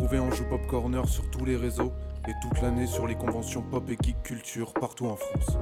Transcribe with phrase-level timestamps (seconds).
[0.00, 1.92] retrouver en joue Pop Corner sur tous les réseaux
[2.26, 5.58] et toute l'année sur les conventions pop et geek culture partout en France.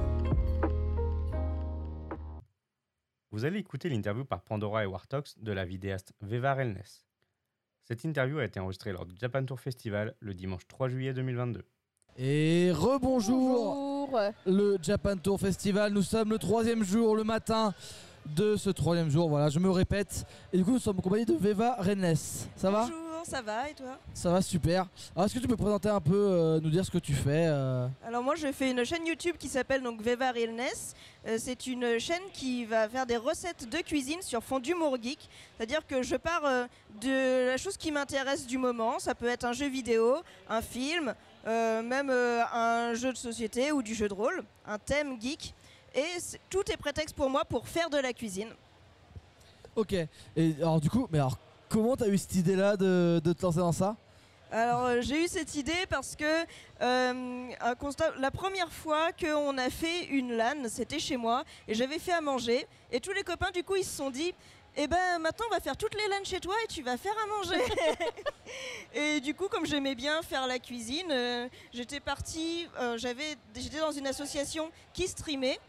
[3.31, 7.05] Vous allez écouter l'interview par Pandora et Wartox de la vidéaste Veva Relness.
[7.83, 11.65] Cette interview a été enregistrée lors du Japan Tour Festival le dimanche 3 juillet 2022.
[12.17, 14.19] Et rebonjour Bonjour.
[14.45, 15.91] le Japan Tour Festival.
[15.91, 17.73] Nous sommes le troisième jour, le matin
[18.37, 19.27] de ce troisième jour.
[19.27, 20.25] Voilà, je me répète.
[20.53, 22.15] Et du coup, nous sommes en compagnie de Veva Rennes.
[22.15, 22.87] Ça va?
[23.19, 23.97] Bonjour, ça va et toi?
[24.13, 24.87] Ça va super.
[25.13, 27.47] Alors, est-ce que tu peux présenter un peu, euh, nous dire ce que tu fais
[27.47, 27.87] euh?
[28.05, 30.93] Alors moi je fais une chaîne YouTube qui s'appelle donc Veva Realness.
[31.27, 35.19] Euh, c'est une chaîne qui va faire des recettes de cuisine sur fond d'humour geek.
[35.57, 36.43] C'est-à-dire que je pars
[37.01, 38.99] de la chose qui m'intéresse du moment.
[38.99, 41.13] Ça peut être un jeu vidéo, un film,
[41.45, 45.53] même un jeu de société ou du jeu de rôle, un thème geek.
[45.93, 46.17] Et
[46.49, 48.49] tout est prétexte pour moi pour faire de la cuisine.
[49.75, 49.93] Ok.
[49.93, 51.37] Et alors, du coup, mais alors,
[51.69, 53.95] comment t'as eu cette idée-là de, de te lancer dans ça?
[54.51, 56.25] Alors euh, j'ai eu cette idée parce que
[56.81, 61.75] euh, un constat, la première fois qu'on a fait une LAN, c'était chez moi et
[61.75, 64.33] j'avais fait à manger et tous les copains du coup ils se sont dit
[64.75, 67.13] eh ben maintenant on va faire toutes les LAN chez toi et tu vas faire
[67.23, 67.63] à manger.
[68.95, 73.91] et du coup comme j'aimais bien faire la cuisine, euh, j'étais partie, j'avais, j'étais dans
[73.91, 75.59] une association qui streamait.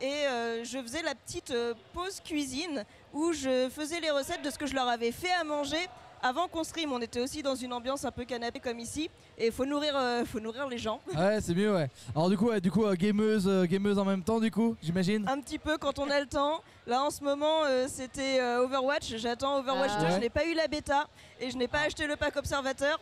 [0.00, 4.50] Et euh, je faisais la petite euh, pause cuisine où je faisais les recettes de
[4.50, 5.78] ce que je leur avais fait à manger
[6.22, 6.92] avant qu'on stream.
[6.92, 9.08] On était aussi dans une ambiance un peu canapé comme ici.
[9.38, 11.00] Et il faut nourrir, euh, faut nourrir les gens.
[11.14, 11.88] Ouais, c'est mieux, ouais.
[12.14, 14.76] Alors, du coup, ouais, du coup, euh, gameuse, euh, gameuse en même temps, du coup,
[14.82, 15.26] j'imagine.
[15.28, 16.62] Un petit peu quand on a le temps.
[16.86, 19.16] Là en ce moment c'était Overwatch.
[19.16, 20.00] J'attends Overwatch Ah.
[20.02, 20.04] 2.
[20.06, 20.12] Ouais.
[20.12, 21.08] Je n'ai pas eu la bêta
[21.40, 23.00] et je n'ai pas acheté le pack observateur.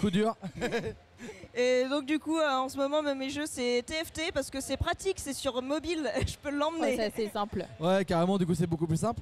[0.00, 0.34] Coup dur.
[1.58, 4.60] Et donc du coup euh, en ce moment même mes jeux c'est TFT parce que
[4.60, 6.82] c'est pratique, c'est sur mobile, je peux l'emmener.
[6.82, 7.64] Ouais, c'est assez simple.
[7.80, 9.20] Ouais, carrément, du coup, c'est beaucoup plus simple.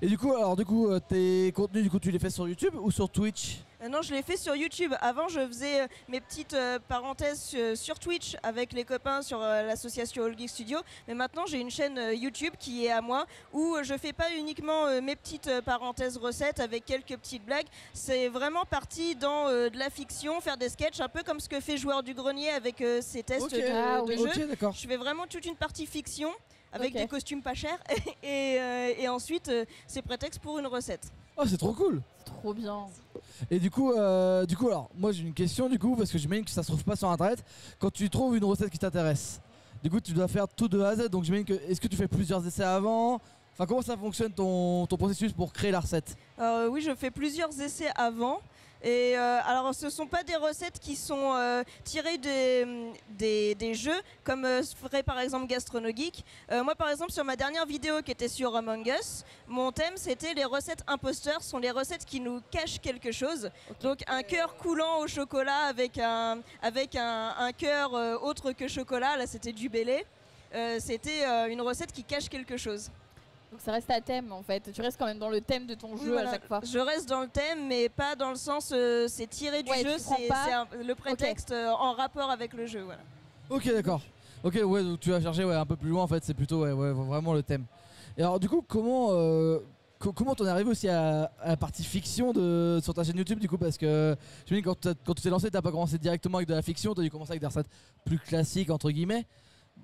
[0.00, 2.48] Et du coup, alors, du coup, euh, tes contenus, du coup, tu les fais sur
[2.48, 3.58] YouTube ou sur Twitch?
[3.88, 4.92] Non, je l'ai fait sur YouTube.
[5.00, 9.40] Avant, je faisais euh, mes petites euh, parenthèses euh, sur Twitch avec les copains sur
[9.42, 10.78] euh, l'association All Geek Studio.
[11.08, 14.12] Mais maintenant, j'ai une chaîne euh, YouTube qui est à moi où euh, je fais
[14.12, 17.66] pas uniquement euh, mes petites euh, parenthèses recettes avec quelques petites blagues.
[17.94, 21.48] C'est vraiment parti dans euh, de la fiction, faire des sketchs, un peu comme ce
[21.48, 24.46] que fait Joueur du Grenier avec euh, ses tests de, Ah de oui.
[24.46, 24.72] d'accord.
[24.72, 26.30] Je fais vraiment toute une partie fiction
[26.72, 27.78] avec des costumes pas chers
[28.22, 31.10] et, euh, et ensuite euh, c'est prétexte pour une recette.
[31.40, 32.02] Oh, c'est trop cool.
[32.18, 32.80] C'est trop bien.
[33.50, 36.18] Et du coup, euh, du coup, alors, moi j'ai une question du coup, parce que
[36.18, 37.42] j'imagine que ça se trouve pas sur internet.
[37.78, 39.40] Quand tu trouves une recette qui t'intéresse,
[39.82, 41.08] du coup, tu dois faire tout de A à Z.
[41.08, 43.20] Donc j'imagine que, est-ce que tu fais plusieurs essais avant?
[43.54, 46.14] Enfin, comment ça fonctionne ton, ton processus pour créer la recette?
[46.38, 48.40] Euh, oui, je fais plusieurs essais avant.
[48.82, 53.74] Et euh, alors, ce sont pas des recettes qui sont euh, tirées des, des, des
[53.74, 56.24] jeux, comme euh, ferait par exemple Gastronogeek.
[56.50, 59.92] Euh, moi, par exemple, sur ma dernière vidéo qui était sur Among Us, mon thème
[59.96, 63.50] c'était les recettes imposteurs, sont les recettes qui nous cachent quelque chose.
[63.82, 67.92] Donc, un cœur coulant au chocolat avec un, avec un, un cœur
[68.22, 70.06] autre que chocolat, là c'était du bélé.
[70.80, 72.90] C'était une recette qui cache quelque chose.
[73.50, 74.70] Donc ça reste à thème en fait.
[74.72, 76.28] Tu restes quand même dans le thème de ton Oui, jeu voilà.
[76.30, 76.60] à chaque fois.
[76.64, 79.82] Je reste dans le thème, mais pas dans le sens euh, c'est tiré du Ouais,
[79.82, 80.28] jeu, c'est
[80.84, 82.82] le prétexte euh, en rapport avec le jeu.
[82.82, 83.00] Voilà.
[83.48, 84.00] Ok, d'accord.
[84.44, 86.62] Ok, ouais, donc tu vas chercher ouais, un peu plus loin en fait, c'est plutôt
[86.62, 87.64] ouais, ouais, vraiment le thème.
[88.16, 89.58] Et alors, du coup, comment euh,
[89.98, 93.16] co- comment t'en es arrivé aussi à, à la partie fiction de, sur ta chaîne
[93.18, 95.70] YouTube du coup Parce que je me dis, quand, quand tu t'es lancé, t'as pas
[95.72, 97.66] commencé directement avec de la fiction, t'as dû commencer avec des recettes
[98.04, 99.26] plus classiques entre guillemets.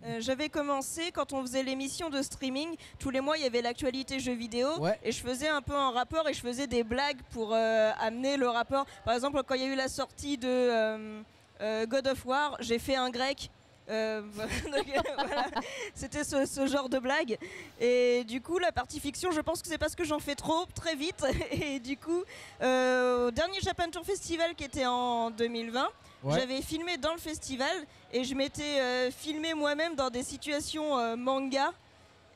[0.04, 2.76] Euh, J'avais commencé quand on faisait l'émission de streaming.
[2.98, 4.68] Tous les mois, il y avait l'actualité jeux vidéo.
[4.78, 4.98] Ouais.
[5.02, 8.36] Et je faisais un peu un rapport et je faisais des blagues pour euh, amener
[8.36, 8.86] le rapport.
[9.04, 12.78] Par exemple, quand il y a eu la sortie de euh, God of War, j'ai
[12.78, 13.50] fait un grec.
[13.88, 15.46] Voilà.
[15.94, 17.38] C'était ce, ce genre de blague.
[17.80, 20.66] Et du coup, la partie fiction, je pense que c'est parce que j'en fais trop,
[20.74, 21.24] très vite.
[21.52, 22.18] Et du coup,
[22.60, 25.88] au dernier Japan Tour Festival qui était en 2020,
[26.22, 26.38] Ouais.
[26.38, 27.74] j'avais filmé dans le festival
[28.12, 31.72] et je m'étais euh, filmé moi-même dans des situations euh, manga.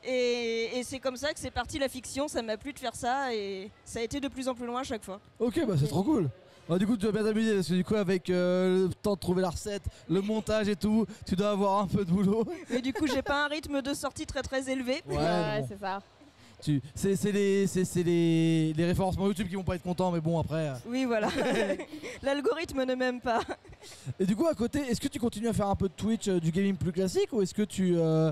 [0.03, 2.95] Et, et c'est comme ça que c'est parti la fiction, ça m'a plu de faire
[2.95, 5.19] ça et ça a été de plus en plus loin à chaque fois.
[5.39, 6.29] Ok, bah c'est trop cool.
[6.69, 9.15] Bah, du coup, tu vas bien t'amuser parce que du coup, avec euh, le temps
[9.15, 12.45] de trouver la recette, le montage et tout, tu dois avoir un peu de boulot.
[12.69, 15.01] Mais du coup, j'ai pas un rythme de sortie très très élevé.
[15.05, 15.65] Ouais, bon.
[15.67, 15.99] c'est ça.
[16.61, 20.11] Tu- C'est c'est les, c'est- c'est les, les référencements YouTube qui vont pas être contents,
[20.11, 20.67] mais bon, après.
[20.69, 20.73] euh.
[20.87, 21.29] Oui, voilà.
[22.23, 23.41] L'algorithme ne m'aime pas.
[24.19, 26.27] Et du coup, à côté, est-ce que tu continues à faire un peu de Twitch,
[26.27, 28.31] euh, du gaming plus classique, ou est-ce que tu euh,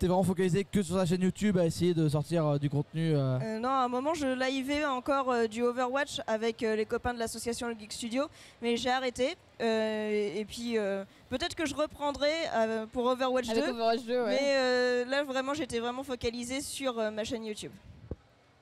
[0.00, 3.14] t'es vraiment focalisé que sur ta chaîne YouTube à essayer de sortir euh, du contenu
[3.14, 6.86] euh, Euh, non, à un moment, je livais encore euh, du Overwatch avec euh, les
[6.86, 8.24] copains de l'association Le Geek Studio,
[8.62, 9.36] mais j'ai arrêté.
[9.60, 13.52] Euh, et puis, euh, peut-être que je reprendrai euh, pour Overwatch 2.
[13.52, 14.26] Avec Overwatch 2, ouais.
[14.30, 17.72] Mais euh, là, vraiment, j'étais vraiment focalisée sur euh, ma chaîne YouTube.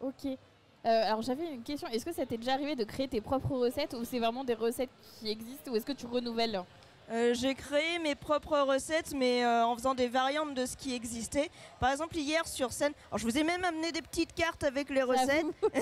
[0.00, 0.26] Ok.
[0.26, 0.36] Euh,
[0.84, 3.94] alors j'avais une question, est-ce que ça t'est déjà arrivé de créer tes propres recettes
[3.94, 6.62] ou c'est vraiment des recettes qui existent ou est-ce que tu renouvelles?
[7.10, 10.94] Euh, j'ai créé mes propres recettes, mais euh, en faisant des variantes de ce qui
[10.94, 11.50] existait.
[11.80, 14.90] Par exemple, hier sur scène, alors je vous ai même amené des petites cartes avec
[14.90, 15.46] les recettes.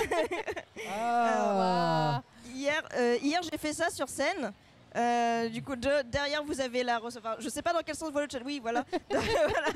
[0.88, 2.22] Ah.
[2.54, 4.52] Hier, euh, hier j'ai fait ça sur scène.
[4.96, 7.22] Euh, du coup, de- derrière vous avez la recette.
[7.24, 8.38] Enfin, je sais pas dans quel sens voit le chat.
[8.44, 8.84] Oui, voilà.
[9.10, 9.68] Voilà.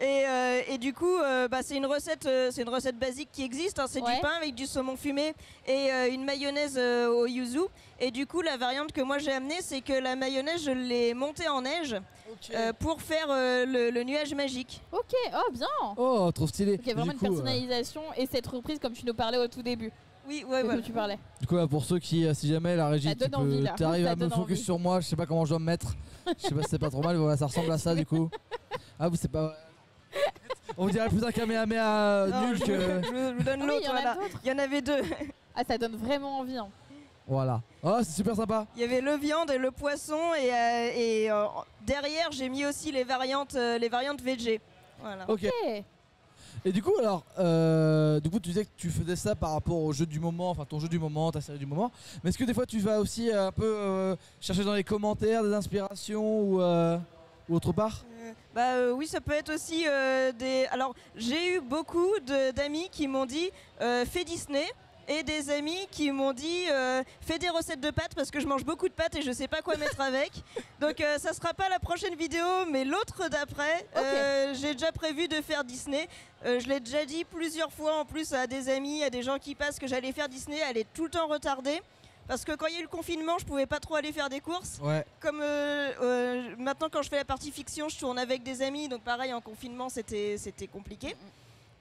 [0.00, 3.30] Et, euh, et du coup, euh, bah, c'est une recette, euh, c'est une recette basique
[3.32, 3.78] qui existe.
[3.78, 3.86] hein.
[3.88, 4.14] C'est Ouais.
[4.14, 5.34] du pain avec du saumon fumé
[5.66, 7.60] et euh, une mayonnaise euh, au yuzu.
[8.00, 11.14] Et du coup, la variante que moi j'ai amenée, c'est que la mayonnaise, je l'ai
[11.14, 11.96] montée en neige
[12.54, 14.80] euh, pour faire euh, le, le nuage magique.
[14.92, 15.66] Ok, oh bien
[15.96, 16.74] Oh, trop stylé.
[16.74, 19.46] Ok, vraiment du une coup, euh, personnalisation et cette reprise comme tu nous parlais au
[19.48, 19.92] tout début.
[20.28, 20.80] Oui, ouais, ouais.
[20.82, 21.18] tu parlais.
[21.40, 23.36] Du coup, là, pour ceux qui, euh, si jamais la régie, Ça tu donne peux-
[23.38, 23.74] envie, là.
[23.76, 24.64] t'arrives Ça à me donne focus envie.
[24.64, 25.94] sur moi, je sais pas comment je dois me mettre.
[26.38, 28.06] Je sais pas si c'est pas trop mal, mais voilà, ça ressemble à ça du
[28.06, 28.30] coup.
[28.98, 29.54] Ah, vous c'est pas.
[30.76, 32.72] On dirait plus un Kamehameha Non, nul je, que.
[33.02, 33.80] je- je vous donne Ah oui, l'autre.
[33.80, 34.14] il y en a voilà.
[34.14, 34.38] d'autres.
[34.44, 35.02] Il y en avait deux.
[35.54, 36.56] Ah, ça donne vraiment envie.
[36.56, 36.68] hein.
[37.26, 37.60] Voilà.
[37.82, 38.66] Oh, c'est super sympa.
[38.76, 41.44] Il y avait le viande et le poisson et, euh, et, euh,
[41.86, 44.60] derrière j'ai mis aussi les variantes, euh, les variantes VG.
[45.00, 45.24] Voilà.
[45.28, 45.44] Ok.
[45.46, 45.84] Ok.
[46.64, 49.82] Et du coup, alors, euh, du coup, tu disais que tu faisais ça par rapport
[49.82, 51.90] au jeu du moment, enfin ton jeu du moment, ta série du moment.
[52.22, 54.84] Mais est-ce que des fois tu vas aussi euh, un peu euh, chercher dans les
[54.84, 56.98] commentaires des inspirations ou, euh,
[57.48, 58.04] ou autre part?
[58.54, 59.84] Bah oui, ça peut être aussi
[60.38, 60.66] des.
[60.70, 62.10] Alors j'ai eu beaucoup
[62.54, 64.64] d'amis qui m'ont dit fais Disney.
[65.12, 68.46] Et des amis qui m'ont dit euh, fais des recettes de pâtes parce que je
[68.46, 70.32] mange beaucoup de pâtes et je sais pas quoi mettre avec.
[70.80, 73.86] Donc euh, ça sera pas la prochaine vidéo, mais l'autre d'après.
[73.96, 76.08] Euh, J'ai déjà prévu de faire Disney.
[76.46, 79.38] Euh, je l'ai déjà dit plusieurs fois en plus à des amis, à des gens
[79.38, 80.58] qui passent que j'allais faire Disney.
[80.68, 81.82] Elle est tout le temps retardée.
[82.28, 84.28] Parce que quand il y a eu le confinement, je pouvais pas trop aller faire
[84.30, 84.78] des courses.
[84.80, 85.04] Ouais.
[85.20, 88.88] Comme euh, euh, maintenant, quand je fais la partie fiction, je tourne avec des amis,
[88.88, 91.16] donc pareil, en confinement, c'était c'était compliqué.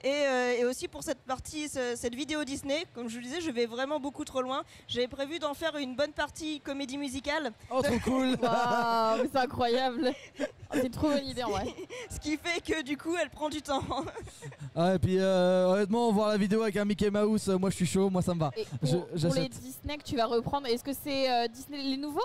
[0.03, 3.39] Et, euh, et aussi pour cette partie, ce- cette vidéo Disney, comme je vous disais,
[3.39, 4.63] je vais vraiment beaucoup trop loin.
[4.88, 9.38] J'avais prévu d'en faire une bonne partie comédie musicale, Oh, trop cool Waouh, mais c'est
[9.39, 10.12] incroyable.
[10.74, 11.68] C'est une trop bonne idée en vrai.
[12.09, 13.83] ce qui fait que du coup, elle prend du temps.
[14.74, 17.75] Ah, et puis euh, honnêtement, voir la vidéo avec un Mickey Mouse, euh, moi je
[17.75, 18.51] suis chaud, moi ça me va.
[18.81, 18.95] Je-
[19.27, 19.50] pour, les.
[19.50, 22.21] Disney que tu vas reprendre, est-ce que c'est euh, Disney les nouveaux?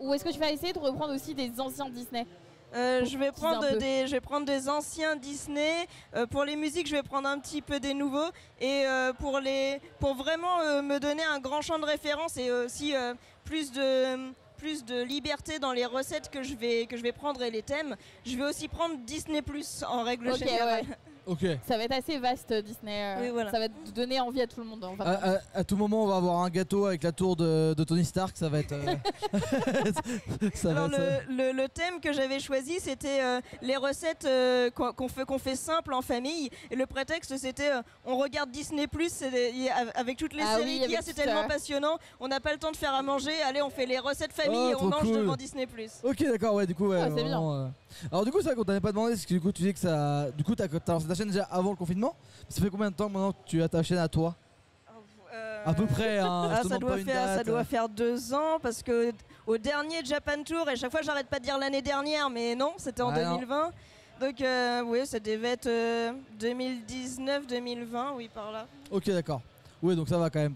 [0.00, 2.26] Ou est-ce que tu vas essayer de reprendre aussi des anciens Disney?
[2.74, 5.86] Euh, je, vais prendre des, je vais prendre des anciens Disney.
[6.14, 8.30] Euh, pour les musiques, je vais prendre un petit peu des nouveaux.
[8.60, 12.94] Et euh, pour, les, pour vraiment me donner un grand champ de référence et aussi
[13.44, 17.42] plus de plus de liberté dans les recettes que je vais que je vais prendre
[17.42, 17.96] et les thèmes.
[18.24, 20.84] Je vais aussi prendre Disney Plus en règle générale.
[20.88, 20.96] ouais.
[21.26, 21.40] Ok.
[21.66, 23.02] Ça va être assez vaste Disney.
[23.02, 23.50] euh, Oui, voilà.
[23.50, 24.84] Ça va te donner envie à tout le monde.
[24.84, 25.24] en À, vacances.
[25.54, 28.04] à- à tout moment, on va avoir un gâteau avec la tour de, de Tony
[28.04, 28.72] Stark, ça va être.
[28.72, 28.94] euh,
[30.54, 34.24] ça va Alors être- le, le- le thème que j'avais choisi, c'était euh, les recettes
[34.26, 36.50] euh, qu'on fait, qu'on fait simples en famille.
[36.70, 39.22] Et le prétexte, c'était euh, on regarde Disney Plus
[39.94, 41.48] avec toutes les Ah séries oui, qu'il y a, c'est tellement ça.
[41.48, 41.98] passionnant.
[42.20, 43.32] On n'a pas le temps de faire à manger.
[43.46, 45.16] Allez, on fait les recettes famille Oh, et on mange cool.
[45.16, 45.90] devant Disney Plus.
[46.02, 47.00] Ok, d'accord, ouais, du coup, ouais.
[47.00, 47.66] Ah, c'est vraiment, euh.
[48.10, 49.72] Alors, du coup, c'est vrai qu'on t'avait pas demandé, parce que du coup, tu dis
[49.72, 50.30] que ça.
[50.32, 52.14] Du coup, t'as t'as lancé ta chaîne déjà avant le confinement.
[52.48, 54.34] Ça fait combien de temps maintenant que tu as ta chaîne à toi?
[55.66, 56.50] À peu près, hein.
[56.52, 59.12] Ah, ça, doit faire, ça doit faire deux ans parce que
[59.46, 62.72] au dernier Japan Tour, et chaque fois j'arrête pas de dire l'année dernière, mais non,
[62.76, 63.34] c'était en Ah, non.
[63.36, 63.70] 2020.
[64.20, 68.66] Donc euh, oui, ça devait être euh, 2019-2020, oui par là.
[68.90, 69.40] Ok, d'accord.
[69.82, 70.54] Oui, donc ça va quand même.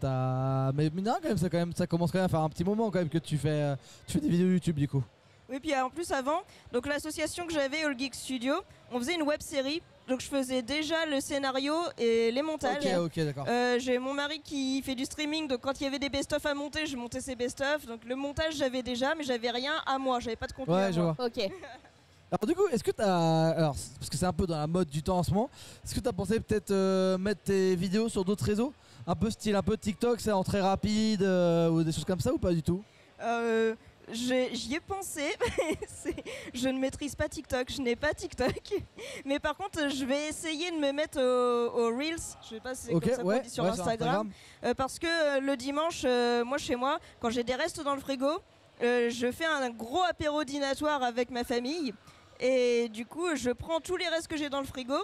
[0.74, 2.64] Mais rien, quand même, ça, quand même, ça commence quand même à faire un petit
[2.64, 5.02] moment quand même que tu fais, euh, tu fais des vidéos YouTube du coup.
[5.48, 6.40] Oui, puis euh, en plus avant,
[6.72, 8.54] donc l'association que j'avais, All Geek Studio,
[8.92, 9.82] on faisait une web série.
[10.06, 12.82] Donc je faisais déjà le scénario et les montages.
[12.84, 13.44] Ok, ok, d'accord.
[13.46, 16.44] Euh, j'ai mon mari qui fait du streaming, donc quand il y avait des best-of
[16.46, 17.84] à monter, je montais ces best-of.
[17.84, 20.74] Donc le montage j'avais déjà, mais j'avais rien à moi, j'avais pas de contenu.
[20.74, 21.12] à Ouais, je moi.
[21.12, 21.26] vois.
[21.26, 21.36] Ok.
[22.30, 23.50] Alors du coup, est-ce que t'as...
[23.50, 25.48] Alors, parce que c'est un peu dans la mode du temps en ce moment,
[25.84, 28.72] est-ce que t'as pensé peut-être euh, mettre tes vidéos sur d'autres réseaux?
[29.06, 32.20] Un peu style un peu TikTok, c'est en très rapide euh, ou des choses comme
[32.20, 32.82] ça ou pas du tout?
[33.22, 33.74] Euh,
[34.12, 35.34] J'y ai pensé.
[36.54, 38.74] Je ne maîtrise pas TikTok, je n'ai pas TikTok.
[39.24, 42.16] Mais par contre, je vais essayer de me mettre au, au Reels.
[42.42, 44.30] Je sais pas si c'est comme ça ouais, dit sur ouais, Instagram.
[44.64, 47.94] Euh, parce que euh, le dimanche, euh, moi chez moi, quand j'ai des restes dans
[47.94, 48.40] le frigo,
[48.82, 51.92] euh, je fais un gros apéro dînatoire avec ma famille.
[52.40, 54.96] Et du coup, je prends tous les restes que j'ai dans le frigo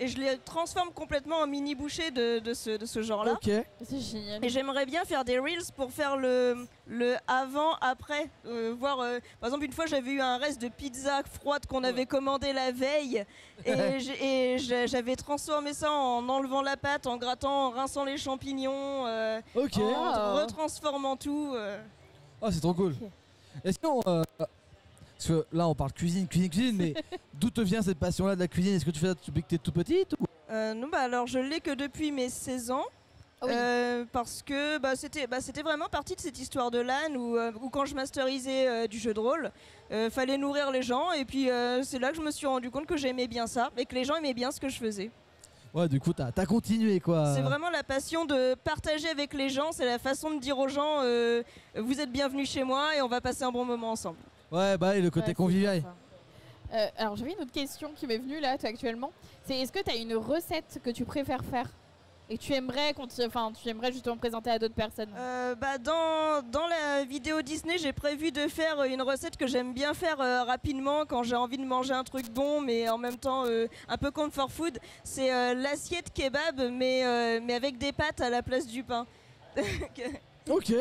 [0.00, 3.32] et je les transforme complètement en mini bouchées de, de ce, de ce genre-là.
[3.32, 3.50] Ok.
[3.84, 4.44] C'est génial.
[4.44, 8.28] Et j'aimerais bien faire des reels pour faire le, le avant-après.
[8.46, 11.84] Euh, voir, euh, par exemple, une fois j'avais eu un reste de pizza froide qu'on
[11.84, 13.24] avait commandé la veille
[13.64, 14.56] et
[14.86, 19.76] j'avais transformé ça en enlevant la pâte, en grattant, en rinçant les champignons, euh, Ok.
[19.78, 20.32] en Ah.
[20.42, 21.52] retransformant tout.
[21.54, 21.80] euh.
[22.40, 22.94] Oh, c'est trop cool.
[23.00, 23.08] Ok.
[23.64, 24.00] Est-ce qu'on.
[25.26, 26.94] Parce que là, on parle cuisine, cuisine, cuisine, mais
[27.34, 28.74] d'où te vient cette passion-là de la cuisine?
[28.74, 31.26] Est-ce que tu fais ça depuis que t'es tout petite ou- Euh, non, bah alors
[31.26, 32.84] je l'ai que depuis mes 16 ans.
[33.40, 33.52] Ah oui.
[33.54, 37.36] Euh, parce que bah, c'était bah, c'était vraiment partie de cette histoire de LAN où,
[37.36, 39.50] euh, où quand je masterisais euh, du jeu de rôle,
[39.90, 42.70] euh, fallait nourrir les gens et puis euh, c'est là que je me suis rendu
[42.70, 45.10] compte que j'aimais bien ça et que les gens aimaient bien ce que je faisais.
[45.74, 47.34] Ouais, du coup, t'as as continué quoi.
[47.34, 50.68] C'est vraiment la passion de partager avec les gens, c'est la façon de dire aux
[50.68, 51.42] gens euh,
[51.76, 54.18] vous êtes bienvenus chez moi et on va passer un bon moment ensemble.
[54.52, 55.82] Ouais, bah, et le côté convivial.
[56.74, 59.12] Euh, alors j'avais une autre question qui m'est venue là toi, actuellement.
[59.46, 61.68] C'est est-ce que tu as une recette que tu préfères faire?
[62.30, 62.94] Et que tu aimerais,
[63.26, 65.10] enfin, tu aimerais justement présenter à d'autres personnes?
[65.18, 69.74] Euh, bah, dans, dans la vidéo Disney, j'ai prévu de faire une recette que j'aime
[69.74, 73.16] bien faire euh, rapidement quand j'ai envie de manger un truc bon, mais en même
[73.16, 74.78] temps euh, un peu comfort food.
[75.04, 79.06] C'est euh, l'assiette kebab, mais, euh, mais avec des pâtes à la place du pain.
[80.50, 80.72] Ok,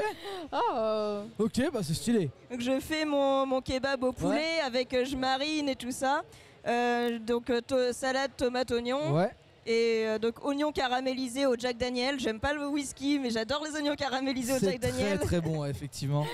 [0.52, 2.30] Oh, euh, ok, bah c'est stylé.
[2.50, 6.24] Donc je fais mon, mon kebab au poulet avec euh, je marine et tout ça.
[6.68, 9.16] Euh, donc euh, to- salade, tomate, oignon.
[9.16, 9.32] Ouais.
[9.68, 12.20] Et donc oignons caramélisés au Jack Daniel.
[12.20, 15.18] J'aime pas le whisky, mais j'adore les oignons caramélisés au C'est Jack Daniel.
[15.20, 16.26] très très bon, effectivement.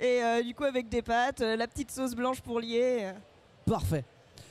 [0.00, 3.10] Et du coup avec des pâtes, la petite sauce blanche pour lier.
[3.66, 4.04] Parfait.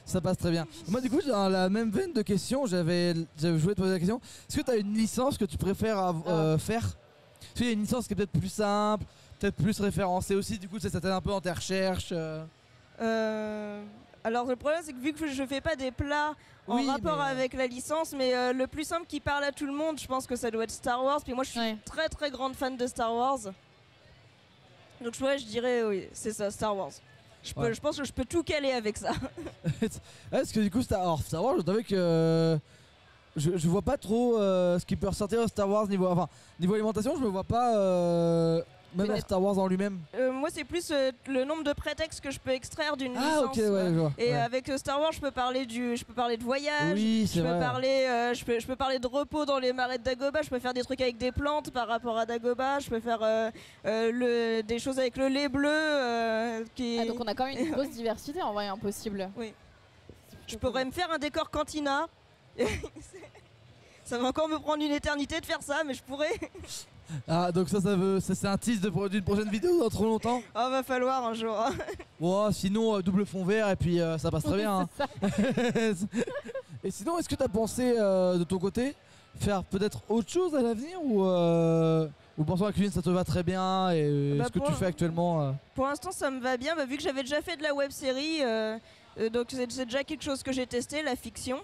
[0.04, 0.66] Ça passe très bien.
[0.90, 4.00] Moi, du coup, dans la même veine de questions, j'avais, j'avais joué de poser la
[4.00, 4.20] question.
[4.50, 6.14] Est-ce que tu as une licence que tu préfères Ah.
[6.28, 6.98] euh, faire?
[7.42, 9.06] Est-ce qu'il y a une licence qui est peut-être plus simple,
[9.40, 12.10] peut-être plus référencée aussi Du coup, ça t'aide un peu dans tes recherches.
[12.12, 12.44] euh.
[13.02, 13.84] Euh,
[14.24, 16.36] alors le problème c'est que vu que je fais pas des plats
[16.68, 19.44] en Oui, rapport mais, euh, avec la licence, mais euh, le plus simple qui parle
[19.44, 21.20] à tout le monde, je pense que ça doit être Star Wars.
[21.24, 21.78] Puis moi je suis Ouais.
[21.84, 23.40] très très grande fan de Star Wars.
[25.04, 26.92] Donc ouais, je dirais oui, c'est ça, Star Wars.
[27.44, 27.74] Je, peux, Ouais.
[27.74, 29.14] je pense que je peux tout caler avec ça.
[30.30, 32.58] Parce que du coup, Star, alors, Star Wars, je t'avoue que euh,
[33.36, 36.28] je, je vois pas trop euh, ce qui peut ressortir de Star Wars niveau, enfin,
[36.60, 37.16] niveau alimentation.
[37.18, 38.62] Je me vois pas euh,
[38.94, 40.00] même Mais- dans Star Wars en lui-même.
[40.16, 43.22] Euh, moi c'est plus euh, le nombre de prétextes que je peux extraire d'une Ah,
[43.22, 43.44] licence.
[43.46, 44.12] ok, ouais, je vois.
[44.18, 44.34] Et ouais.
[44.38, 46.94] avec Star Wars, je peux parler du, je peux parler de voyage.
[46.96, 47.60] oui, Je c'est peux, vrai.
[47.60, 50.50] parler, euh, je, peux, je peux parler de repos dans les marais de Dagoba, je
[50.50, 53.50] peux faire des trucs avec des plantes par rapport à Dagoba, je peux faire euh,
[53.86, 54.12] euh,
[54.60, 55.70] le, des choses avec le lait bleu.
[55.72, 57.00] euh, qui...
[57.02, 59.30] Ah, donc on a quand même une grosse diversité en vrai, impossible.
[59.38, 59.54] Oui.
[60.48, 62.08] Je pourrais me faire un décor cantina.
[64.04, 66.32] ça va encore me prendre une éternité de faire ça, mais je pourrais.
[67.28, 70.42] Ah, donc ça, ça veut, ça c'est un tease d'une prochaine vidéo dans trop longtemps?
[70.56, 71.54] Oh, va falloir un jour.
[71.60, 71.74] hein.
[72.22, 74.88] Bon, sinon euh, double fond vert et puis euh, ça passe très bien.
[74.88, 74.90] hein.
[76.86, 78.96] Et sinon, est-ce que tu as pensé euh, de ton côté
[79.42, 81.22] faire peut-être autre chose à l'avenir ou
[82.38, 84.68] ou pensant que la cuisine ça te va très bien et Bah, ce que pour-
[84.70, 87.58] tu fais actuellement Pour l'instant, ça me va bien, bah, vu que j'avais déjà fait
[87.58, 88.40] de la web série,
[89.34, 91.60] donc c'est déjà quelque chose que j'ai testé, la fiction.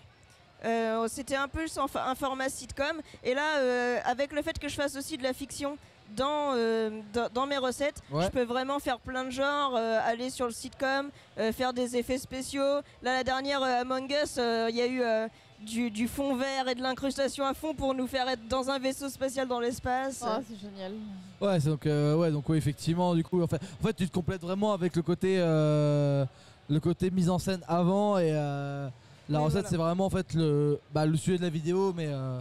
[0.65, 4.75] Euh, C'était un peu un format sitcom, et là, euh, avec le fait que je
[4.75, 5.77] fasse aussi de la fiction
[6.15, 8.23] dans, euh, dans, dans mes recettes, Ouais.
[8.23, 11.95] je peux vraiment faire plein de genres, euh, aller sur le sitcom, euh, faire des
[11.97, 12.61] effets spéciaux.
[13.03, 15.27] Là, la dernière euh, Among Us, euh, il y a eu euh,
[15.59, 18.79] du, du fond vert et de l'incrustation à fond pour nous faire être dans un
[18.79, 20.23] vaisseau spatial dans l'espace.
[20.25, 20.93] Oh, c'est génial.
[21.41, 24.07] Ouais, c'est donc euh, ouais, donc oui, effectivement, du coup, en fait, en fait, tu
[24.07, 26.25] te complètes vraiment avec le côté euh,
[26.69, 28.87] le côté mise en scène avant et euh,
[29.29, 29.69] la Oui, recette voilà.
[29.69, 32.39] c'est vraiment en fait le bah, le sujet de la vidéo, mais euh,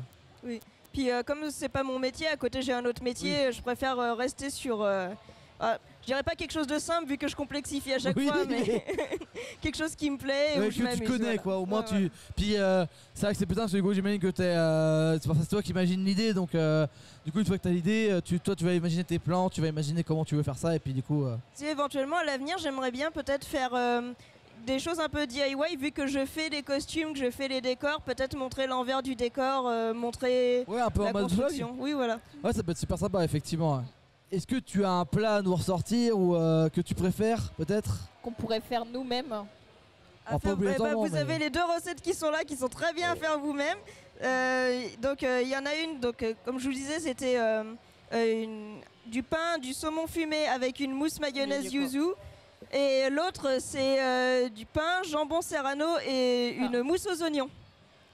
[0.93, 3.99] Puis euh, comme c'est pas mon métier, à côté j'ai un autre métier, je préfère
[3.99, 4.83] euh, rester sur.
[4.83, 5.09] euh,
[5.59, 8.27] ah, je dirais pas quelque chose de simple vu que je complexifie à chaque Oui.
[8.29, 8.85] fois, mais
[9.63, 11.39] quelque chose qui me plaît ouais, où je que tu connais voilà.
[11.39, 11.57] quoi.
[11.59, 12.11] Au moins Ouais, tu.
[12.37, 12.57] Puis
[13.15, 14.55] c'est vrai que c'est putain, parce que j'imagine que t'es.
[15.23, 18.55] C'est toi qui imagines l'idée, donc du coup une fois que t'as l'idée, tu, toi
[18.55, 20.93] tu vas imaginer tes plans, tu vas imaginer comment tu veux faire ça et puis
[20.93, 21.25] du coup.
[21.55, 23.71] Si éventuellement à l'avenir j'aimerais bien peut-être faire
[24.67, 27.61] des choses un peu DIY vu que je fais les costumes, que je fais les
[27.61, 31.41] décors, peut-être montrer l'envers du décor, euh, montrer Ouais, un peu la en mode vlog.
[31.43, 31.75] construction.
[31.79, 32.19] Oui voilà.
[32.43, 33.83] Ouais, ça peut être super sympa, effectivement.
[34.31, 37.97] Est-ce que tu as un plat à nous ressortir ou euh, que tu préfères, peut-être?
[38.23, 39.29] Qu'on pourrait faire nous-mêmes.
[40.29, 42.69] Pas faire- eh ben, vous mais- avez les deux recettes qui sont là, qui sont
[42.69, 43.79] très bien à faire vous-même.
[44.23, 46.99] Euh, donc euh, il y en a une, donc euh, comme je vous le disais,
[46.99, 47.63] c'était euh,
[48.13, 52.03] euh, une- du pain, du saumon fumé avec une mousse mayonnaise yuzu.
[52.73, 57.49] Et l'autre, c'est euh, du pain, jambon serrano et une mousse aux oignons.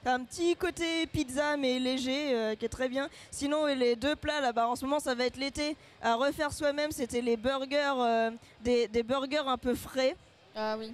[0.05, 3.07] Un petit côté pizza mais léger euh, qui est très bien.
[3.31, 6.91] Sinon les deux plats là-bas en ce moment ça va être l'été à refaire soi-même.
[6.91, 8.31] C'était les burgers, euh,
[8.61, 10.15] des, des burgers un peu frais.
[10.55, 10.93] Ah oui.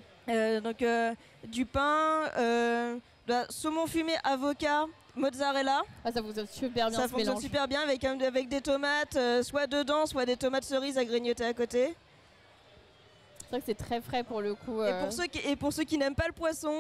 [0.62, 0.84] Donc
[1.48, 4.86] du pain, de la saumon fumé, avocat,
[5.16, 5.82] mozzarella.
[6.06, 7.42] Ah, ça fonctionne super bien ça ce fonctionne mélange.
[7.42, 11.54] super bien avec, avec des tomates, soit dedans, soit des tomates cerises à grignoter à
[11.56, 11.96] côté.
[13.50, 14.84] C'est vrai que c'est très frais pour le coup.
[14.84, 15.04] Et euh.
[15.04, 16.72] pour ceux qui, et pour ceux qui n'aiment pas le poisson,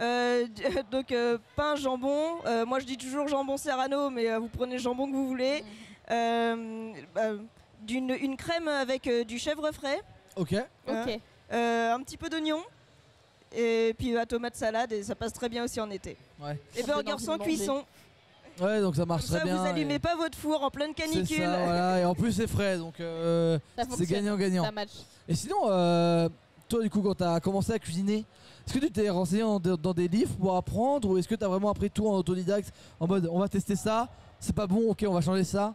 [0.00, 0.46] euh,
[0.90, 2.36] donc euh, pain, jambon.
[2.44, 5.26] euh, moi je dis toujours jambon serrano, mais euh, vous prenez le jambon que vous
[5.26, 5.62] voulez.
[5.62, 5.64] Mm.
[6.10, 7.22] Euh, bah,
[7.80, 10.00] d'une une crème avec euh, du chèvre frais,
[10.36, 10.54] Ok.
[10.86, 11.18] Ok.
[11.52, 12.62] euh, un petit peu d'oignon.
[13.56, 16.18] Et puis la tomate salade, et ça passe très bien aussi en été.
[16.38, 16.58] Ouais.
[16.76, 17.84] Et burgers sans cuisson.
[18.60, 19.56] Ouais, donc ça marche Comme ça, très bien.
[19.60, 21.38] vous et- allumez pas votre four en pleine canicule.
[21.38, 22.00] ça, voilà.
[22.00, 23.58] Et en plus, c'est frais, donc euh,
[23.96, 24.64] c'est gagnant-gagnant.
[25.28, 26.28] Et sinon, euh,
[26.68, 28.24] toi, du coup, quand t'as commencé à cuisiner,
[28.66, 31.48] est-ce que tu t'es renseigné dans, dans des livres pour apprendre ou est-ce que t'as
[31.48, 34.08] vraiment appris tout en autodidacte en mode on va tester ça,
[34.40, 35.74] c'est pas bon, ok, on va changer ça?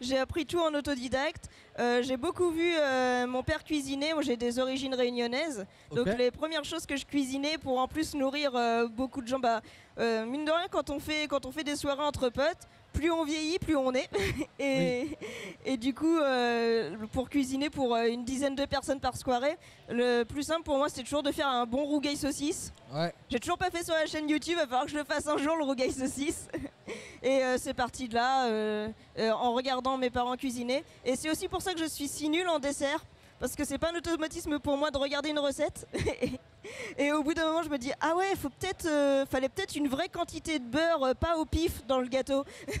[0.00, 1.48] J'ai appris tout en autodidacte.
[1.78, 4.12] Euh, j'ai beaucoup vu euh, mon père cuisiner.
[4.12, 5.66] Moi, j'ai des origines réunionnaises.
[5.94, 9.38] Donc, les premières choses que je cuisinais pour en plus nourrir euh, beaucoup de gens,
[9.38, 9.62] bah,
[9.98, 13.24] mine de rien, quand on, fait, quand on fait des soirées entre potes, plus on
[13.24, 14.08] vieillit, plus on est.
[14.58, 15.16] et,
[15.64, 19.56] et du coup, euh, pour cuisiner pour euh, une dizaine de personnes par soirée,
[19.88, 22.72] le plus simple pour moi, c'était toujours de faire un bon rougail saucisse.
[22.92, 23.12] Ouais.
[23.30, 25.26] J'ai toujours pas fait sur la chaîne YouTube, il va falloir que je le fasse
[25.26, 26.48] un jour le rougail saucisse.
[27.22, 28.88] Et euh, c'est parti de là, euh,
[29.18, 30.84] en regardant mes parents cuisiner.
[31.04, 33.04] Et c'est aussi pour ça que je suis si nulle en dessert,
[33.38, 35.86] parce que c'est pas un automatisme pour moi de regarder une recette.
[36.98, 39.76] Et au bout d'un moment, je me dis ah ouais, faut peut-être, euh, fallait peut-être
[39.76, 42.44] une vraie quantité de beurre, euh, pas au pif dans le gâteau.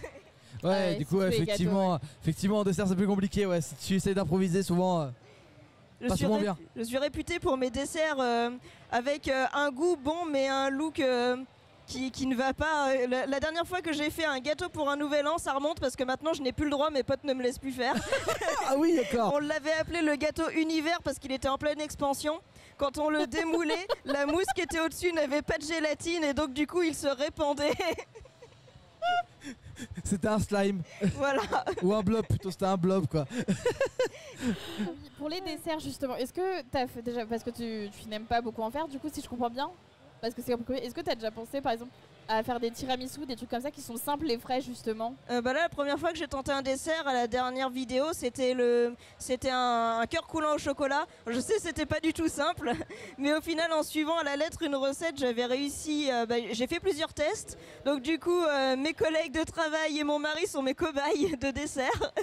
[0.62, 3.44] Ouais, Ouais, du si coup, tu fais effectivement, effectivement, en dessert, c'est plus compliqué.
[3.44, 5.02] Ouais, si tu essayes d'improviser, souvent.
[5.02, 5.06] euh,
[6.00, 6.56] Je Pas suis, souvent ré- bien.
[6.74, 8.50] je suis réputée pour mes desserts euh,
[8.90, 10.98] avec euh, un goût bon, mais un look.
[10.98, 11.36] euh,
[11.86, 12.90] qui, qui ne va pas.
[12.90, 15.52] Euh, La, la dernière fois que j'ai fait un gâteau pour un nouvel an, ça
[15.52, 17.72] remonte parce que maintenant je n'ai plus le droit, mes potes ne me laissent plus
[17.72, 17.94] faire.
[18.66, 19.32] Ah oui, d'accord.
[19.34, 22.40] On l'avait appelé le gâteau univers parce qu'il était en pleine expansion.
[22.78, 26.52] Quand on le démoulait, la mousse qui était au-dessus n'avait pas de gélatine et donc
[26.52, 27.72] du coup il se répandait.
[30.04, 30.82] C'était un slime.
[31.14, 31.42] voilà.
[31.82, 33.26] Ou un blob, plutôt, c'était un blob, quoi.
[35.18, 37.26] Pour les desserts, justement, est-ce que tu as fait déjà.
[37.26, 39.70] Parce que tu, tu n'aimes pas beaucoup en faire, du coup, si je comprends bien.
[40.22, 41.92] Est-ce que tu as déjà pensé, par exemple,
[42.28, 45.14] à faire des tiramisu, des trucs comme ça qui sont simples et frais, justement?
[45.30, 48.06] Euh, bah là, la première fois que j'ai tenté un dessert à la dernière vidéo,
[48.12, 51.06] c'était le, c'était un, cœur coulant au chocolat.
[51.26, 52.72] Je sais, c'était pas du tout simple,
[53.18, 56.10] mais au final, en suivant à la lettre une recette, j'avais réussi.
[56.10, 60.04] euh, bah, j'ai fait plusieurs tests, donc du coup, euh, mes collègues de travail et
[60.04, 62.12] mon mari sont mes cobayes de dessert.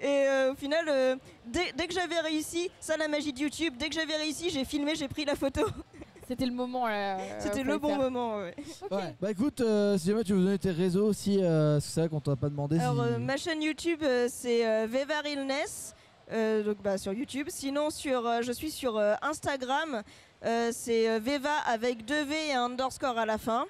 [0.00, 4.16] Et au final, dès que j'avais réussi, ça la magie de YouTube, dès que j'avais
[4.16, 5.66] réussi, j'ai filmé, j'ai pris la photo.
[6.30, 6.86] C'était le moment.
[6.88, 7.98] euh, C'était faut le bon faire.
[7.98, 8.38] moment.
[8.38, 8.54] ouais.
[8.82, 8.90] Ok.
[8.92, 9.16] Ouais.
[9.20, 12.20] Bah écoute, euh, si jamais tu veux donner tes réseaux aussi, euh, c'est vrai qu'on
[12.20, 13.12] t'a pas demandé Alors, si.
[13.14, 15.94] euh, ma chaîne YouTube, euh, c'est euh, Veva Realness,
[16.32, 17.48] euh, donc bah, sur YouTube.
[17.50, 20.02] Sinon, sur, euh, je suis sur euh, Instagram,
[20.44, 23.66] euh, c'est euh, Veva avec deux V et un underscore à la fin.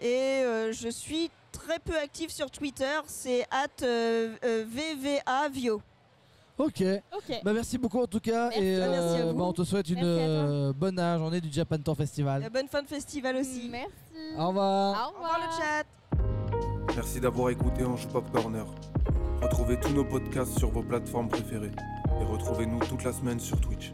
[0.00, 5.80] Et euh, je suis très peu active sur Twitter, c'est at euh, euh, VVA Vio.
[6.58, 6.82] Ok.
[7.16, 7.40] Ok.
[7.44, 8.48] Bah merci beaucoup en tout cas.
[8.48, 8.64] Merci.
[8.64, 9.38] et merci à vous.
[9.38, 10.24] bah, on te souhaite une Merci à toi.
[10.24, 12.42] euh, bonne euh, journée du Japan Tour Festival.
[12.44, 13.68] Euh, bonne fin de festival aussi.
[13.70, 13.92] Merci.
[14.36, 15.08] Au revoir.
[15.08, 16.94] Au Au revoir le chat.
[16.96, 18.64] Merci d'avoir écouté Ange Pop Corner.
[19.40, 21.70] Retrouvez tous nos podcasts sur vos plateformes préférées
[22.20, 23.92] et retrouvez-nous toute la semaine sur Twitch.